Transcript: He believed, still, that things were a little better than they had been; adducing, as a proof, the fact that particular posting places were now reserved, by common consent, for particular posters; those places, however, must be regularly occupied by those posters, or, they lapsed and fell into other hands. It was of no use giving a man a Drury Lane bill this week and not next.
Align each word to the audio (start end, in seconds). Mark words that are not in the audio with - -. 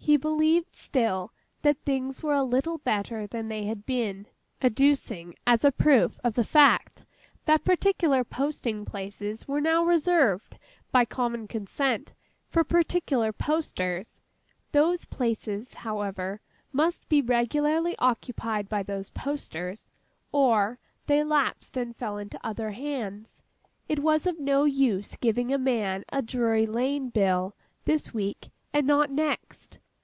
He 0.00 0.16
believed, 0.16 0.74
still, 0.74 1.34
that 1.60 1.84
things 1.84 2.22
were 2.22 2.32
a 2.32 2.42
little 2.42 2.78
better 2.78 3.26
than 3.26 3.48
they 3.48 3.64
had 3.66 3.84
been; 3.84 4.26
adducing, 4.62 5.34
as 5.46 5.66
a 5.66 5.70
proof, 5.70 6.18
the 6.32 6.44
fact 6.44 7.04
that 7.44 7.62
particular 7.62 8.24
posting 8.24 8.86
places 8.86 9.46
were 9.46 9.60
now 9.60 9.84
reserved, 9.84 10.58
by 10.90 11.04
common 11.04 11.46
consent, 11.46 12.14
for 12.48 12.64
particular 12.64 13.34
posters; 13.34 14.22
those 14.72 15.04
places, 15.04 15.74
however, 15.74 16.40
must 16.72 17.06
be 17.10 17.20
regularly 17.20 17.94
occupied 17.98 18.66
by 18.66 18.82
those 18.82 19.10
posters, 19.10 19.90
or, 20.32 20.78
they 21.06 21.22
lapsed 21.22 21.76
and 21.76 21.94
fell 21.94 22.16
into 22.16 22.40
other 22.42 22.70
hands. 22.70 23.42
It 23.90 23.98
was 23.98 24.26
of 24.26 24.40
no 24.40 24.64
use 24.64 25.16
giving 25.16 25.52
a 25.52 25.58
man 25.58 26.04
a 26.10 26.22
Drury 26.22 26.64
Lane 26.66 27.10
bill 27.10 27.54
this 27.84 28.14
week 28.14 28.48
and 28.72 28.86
not 28.86 29.10
next. 29.10 29.76